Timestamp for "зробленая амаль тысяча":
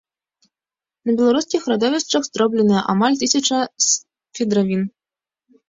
2.29-3.57